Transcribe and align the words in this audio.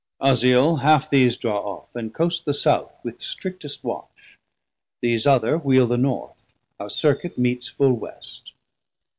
Uzziel, 0.19 0.77
half 0.77 1.11
these 1.11 1.37
draw 1.37 1.59
off, 1.59 1.95
and 1.95 2.11
coast 2.11 2.45
the 2.45 2.55
South 2.55 2.91
With 3.03 3.21
strictest 3.21 3.83
watch; 3.83 4.39
these 4.99 5.27
other 5.27 5.59
wheel 5.59 5.85
the 5.85 5.95
North, 5.95 6.51
Our 6.79 6.89
circuit 6.89 7.37
meets 7.37 7.69
full 7.69 7.93
West. 7.93 8.51